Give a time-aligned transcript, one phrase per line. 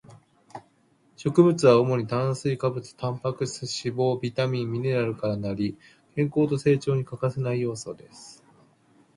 [1.15, 5.77] 食物は主に炭水化物、タンパク質、脂肪、ビタミン、ミネラルから成り、
[6.15, 8.43] 健康と成長に欠かせない要素です